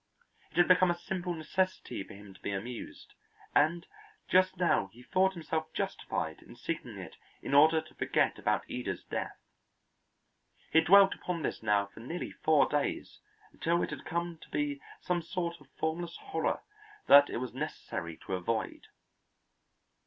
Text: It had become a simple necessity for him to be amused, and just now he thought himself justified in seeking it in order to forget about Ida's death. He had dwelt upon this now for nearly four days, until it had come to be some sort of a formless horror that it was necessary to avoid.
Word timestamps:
It 0.49 0.57
had 0.57 0.67
become 0.67 0.89
a 0.89 0.97
simple 0.97 1.35
necessity 1.35 2.01
for 2.03 2.15
him 2.15 2.33
to 2.33 2.41
be 2.41 2.49
amused, 2.51 3.13
and 3.53 3.85
just 4.27 4.57
now 4.57 4.87
he 4.93 5.03
thought 5.03 5.33
himself 5.35 5.71
justified 5.73 6.41
in 6.41 6.55
seeking 6.55 6.97
it 6.97 7.17
in 7.43 7.53
order 7.53 7.81
to 7.81 7.93
forget 7.93 8.39
about 8.39 8.65
Ida's 8.67 9.03
death. 9.03 9.37
He 10.71 10.79
had 10.79 10.87
dwelt 10.87 11.13
upon 11.13 11.43
this 11.43 11.61
now 11.61 11.85
for 11.85 11.99
nearly 11.99 12.31
four 12.31 12.67
days, 12.67 13.19
until 13.51 13.83
it 13.83 13.91
had 13.91 14.03
come 14.03 14.39
to 14.39 14.49
be 14.49 14.81
some 14.99 15.21
sort 15.21 15.61
of 15.61 15.67
a 15.67 15.77
formless 15.77 16.17
horror 16.17 16.63
that 17.05 17.29
it 17.29 17.37
was 17.37 17.53
necessary 17.53 18.17
to 18.25 18.33
avoid. 18.33 18.87